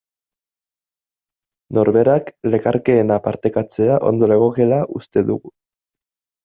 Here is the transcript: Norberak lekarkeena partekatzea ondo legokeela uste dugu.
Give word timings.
Norberak 1.79 2.33
lekarkeena 2.55 3.21
partekatzea 3.29 4.01
ondo 4.13 4.35
legokeela 4.35 4.85
uste 5.03 5.29
dugu. 5.33 5.59